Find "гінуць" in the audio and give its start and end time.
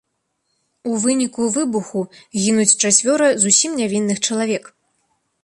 2.45-2.67